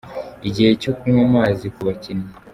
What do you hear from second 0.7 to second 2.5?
cyo kunywa amazi ku bakinnyi.